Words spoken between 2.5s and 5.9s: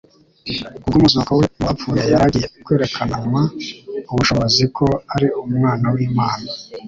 «kwerekananwa ubushobozi ko ari Umwana